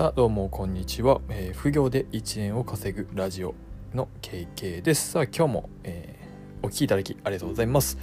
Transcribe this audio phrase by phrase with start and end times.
[0.00, 3.56] あどうもこんにちは、えー、副業で1円を稼ぐラジオ
[3.92, 5.10] の KK です。
[5.10, 7.98] さあ今日も、えー、お聴きいただきありがとうございます、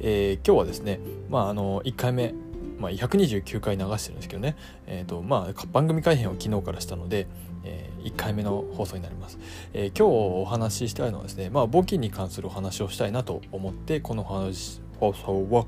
[0.00, 0.98] えー、今日はですね
[1.30, 2.34] まああの1回目
[2.80, 4.56] まあ、129回流してるんですけどね、
[4.86, 7.28] えーとまあ、番組改編を昨日からしたので、
[7.64, 9.38] えー、1回目の放送になります、
[9.74, 15.66] えー、今日お話ししたいのはですね、まあ、簿記に関するお話をしたいなと思ってこの話放送を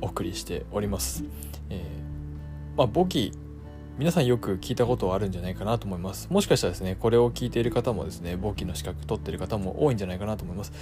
[0.00, 1.24] お送りしております、
[1.68, 3.32] えーまあ、簿記
[3.98, 6.28] 皆さんよく聞いたことあるんじゃないかなと思います。
[6.30, 10.72] もしかしたらですねこれを聞いている方もですね簿記の資格取ってる方も多いんじゃないかなと思います。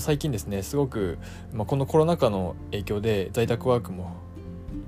[0.00, 1.18] 最近ですねすごく、
[1.52, 4.16] まあ、このコロナ禍の影響で在宅ワークも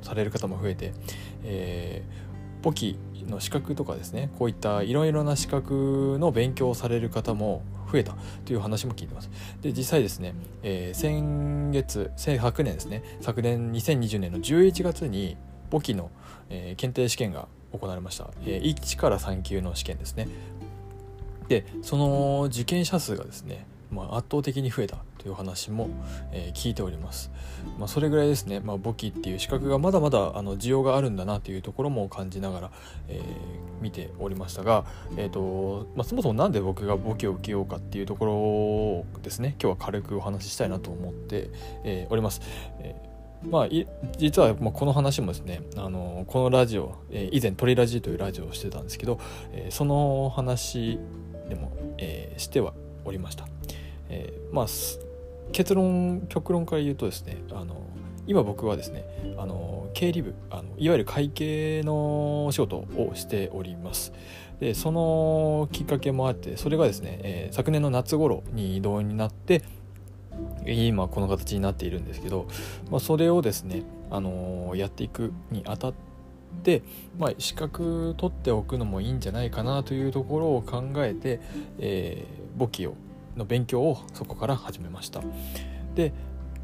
[0.01, 0.95] される方も増えて、
[1.45, 8.16] えー、簿記の資格とかですねこういったいろいろな資格の勉強をされる方も増えた
[8.47, 9.30] という話も聞いてます。
[9.61, 15.37] で実際ですね、えー、先月昨年ですね昨年2020年の11月に
[15.68, 16.11] 簿記の、
[16.49, 20.28] えー、検定試験が行われました、えー、1から3級の試験ですね。
[21.48, 25.88] でその受験者数がですね、まあ、圧倒的に増えたという話も、
[26.32, 27.30] えー、聞いております、
[27.78, 32.70] まあ、それぐらいですね、まあ、簿記っていう資格がまだまだあの需要があるんだなというところも感じながら、
[33.09, 33.22] えー、
[33.80, 34.84] 見ておりましたが、
[35.16, 39.56] えーとまあ、そもそも何で僕が簿記を受けようかっていうところをですね。
[39.60, 41.50] 今日は軽くお話ししたいなと思って、
[41.84, 42.40] えー、おります、
[42.80, 43.68] えーまあ、
[44.16, 49.18] 実はこの話もですねあのこのラジオ、え、以前「トリラジー」というラジオをしてたんですけど、
[49.52, 50.98] え、その話
[51.48, 52.73] でも、えー、しては
[53.04, 53.46] おりました、
[54.09, 54.66] えー、まあ
[55.52, 57.87] 結論極論から言うとですねあの
[58.26, 59.04] 今僕はですね
[59.38, 64.12] あの経理部あのいわゆる会計のお仕事をしております。
[64.60, 69.62] でそのきっかけもあってそれがですね、えー、昨年の夏頃に異動になって
[70.66, 72.47] 今この形になっているんですけど、
[72.91, 75.94] まあ、それをですね、あのー、やっていくにあたっ
[76.62, 76.82] て、
[77.19, 81.41] まあ、資格取っておくのもいいんじゃないかなというところを考えて、
[81.78, 82.94] えー、簿記を
[83.37, 85.21] の勉強をそこから始めました。
[85.94, 86.12] で、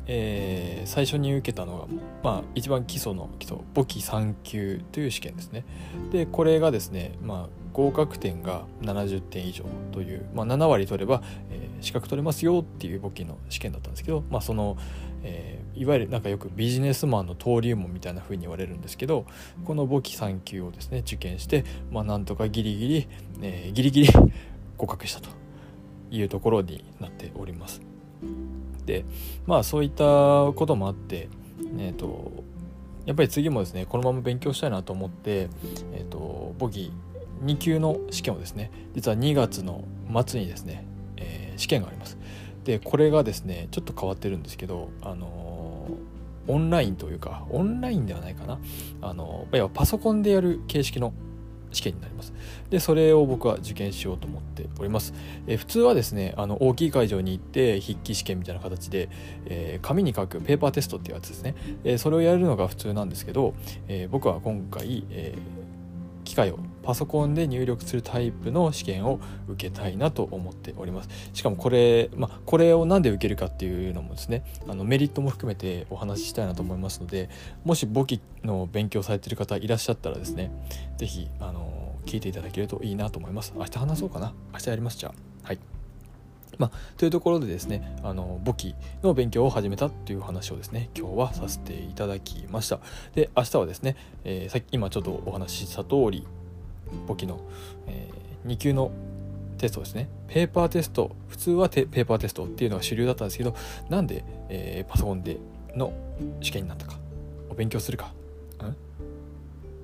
[0.06, 1.86] えー、最初に受けたのが、
[2.22, 5.64] まあ、一番基礎の基礎簿記3級という試験ですね。
[6.10, 14.76] でこれがですね、まあ、合格点が70点以上という、まあ、7割取れば、えー、資格取れますよっていう簿記の試験だったんですけど、まあ、その、
[15.22, 19.26] えー、いわゆるなんかよくビジネスマンの登竜門みたいな風に言われるんですけど
[19.64, 23.08] この簿記3級をですね受験して、まあ、なんとかギリギリ、
[23.42, 24.08] えー、ギリギリ
[24.76, 25.28] 合格したと
[26.10, 27.80] いうところになっております。
[28.84, 29.04] で
[29.46, 31.28] まあそういったこともあって、
[31.78, 32.32] えーと、
[33.06, 35.48] やっぱり次もですねこのまま勉強したいなと思って、
[35.92, 36.92] えーと、簿記
[37.44, 39.84] 2級の試験をですね実は2月の
[40.26, 40.86] 末にですね、
[41.16, 42.18] えー、試験があります。
[42.64, 48.58] でこれがですねちょっと変わってるんですけどあのー、オンラインというかオンラインではないかな
[49.00, 51.12] あのー、パソコンでやる形式の
[51.72, 52.32] 試験になります。
[52.70, 55.14] で、それを僕は受験しようと思っております。
[55.46, 59.08] え普通はですね、あの大きい会場に行って筆記試験みたいな形で、
[59.46, 61.54] えー、紙に書くペーパーテストっていうやつですね。
[61.84, 63.54] え、それをやるのが普通なんですけど、
[63.88, 65.34] え、僕は今回、え
[66.24, 71.08] 機械をパソコンで入力するタイプの試験を受けたいなと思っております。
[71.32, 77.30] しかもこれ、まあ、これを何で受けるかっていうのもですねあのメリットも含めてお話ししたいなと思いますので
[77.64, 80.50] もし簿記の勉強されてる方いらっしゃったらですね
[80.98, 81.28] 是非
[82.06, 83.52] 聞いていただけるといいなと思います。
[83.56, 84.32] 明日話そうかな。
[84.52, 85.46] 明日やりますじゃあ。
[85.46, 85.58] はい。
[86.58, 92.80] まあ、というところでですねあの簿記の勉強を始めたという話をですね今日はさせていただきました。
[93.14, 96.26] で明日はですね、えー、さっき今ちょっとお話しした通り
[97.06, 97.40] 簿記の、
[97.86, 98.90] えー、2級の
[99.58, 100.08] テストですね。
[100.28, 103.54] ペーパーテスト普通はペーパーテストっていうのが主流だったんですけど
[103.88, 105.38] なんで、えー、パソコンで
[105.76, 105.92] の
[106.40, 106.98] 試験になったか
[107.50, 108.12] お勉強するか、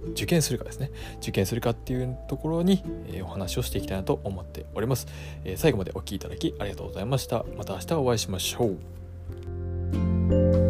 [0.05, 0.91] うん、受験するかですね。
[1.21, 5.07] 受験するかっていうところに、えー、お話をしていきたいなと思っております、
[5.45, 7.45] えー、最後までお聴きいただきありがとうございました。
[7.57, 10.68] また明日お会いしましょう。